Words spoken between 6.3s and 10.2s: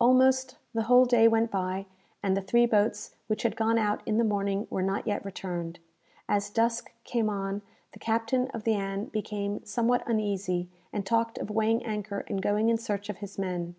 As dusk came on, the captain of the "Ann" became somewhat